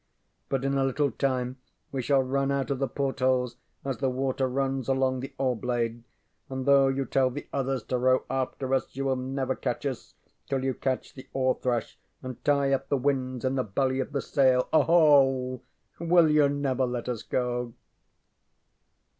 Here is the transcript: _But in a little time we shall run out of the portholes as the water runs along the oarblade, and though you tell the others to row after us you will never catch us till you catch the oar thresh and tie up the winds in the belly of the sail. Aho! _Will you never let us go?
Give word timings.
_But 0.49 0.65
in 0.65 0.73
a 0.73 0.83
little 0.83 1.11
time 1.11 1.57
we 1.91 2.01
shall 2.01 2.23
run 2.23 2.49
out 2.51 2.71
of 2.71 2.79
the 2.79 2.87
portholes 2.87 3.57
as 3.85 3.99
the 3.99 4.09
water 4.09 4.47
runs 4.49 4.87
along 4.87 5.19
the 5.19 5.31
oarblade, 5.37 6.03
and 6.49 6.65
though 6.65 6.87
you 6.87 7.05
tell 7.05 7.29
the 7.29 7.47
others 7.53 7.83
to 7.83 7.99
row 7.99 8.23
after 8.27 8.73
us 8.73 8.95
you 8.95 9.05
will 9.05 9.15
never 9.15 9.53
catch 9.55 9.85
us 9.85 10.15
till 10.49 10.63
you 10.63 10.73
catch 10.73 11.13
the 11.13 11.29
oar 11.33 11.55
thresh 11.61 11.99
and 12.23 12.43
tie 12.43 12.73
up 12.73 12.89
the 12.89 12.97
winds 12.97 13.45
in 13.45 13.53
the 13.53 13.63
belly 13.63 13.99
of 13.99 14.11
the 14.11 14.23
sail. 14.23 14.69
Aho! 14.73 15.61
_Will 15.99 16.31
you 16.33 16.49
never 16.49 16.87
let 16.87 17.07
us 17.07 17.21
go? 17.21 17.75